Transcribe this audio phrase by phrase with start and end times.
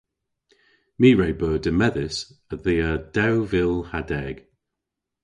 [1.01, 2.17] My re beu demmedhys
[2.53, 4.35] a-dhia dew vil ha deg.